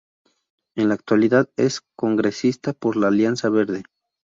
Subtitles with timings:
[0.75, 3.83] En la actualidad es congresista por la Alianza Verde